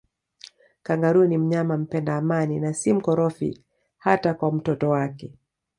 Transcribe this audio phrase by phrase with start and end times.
[0.83, 3.63] Kangaroo ni mnyama mpenda amani na si mkorofi
[3.97, 5.33] hata kwa mtoto wake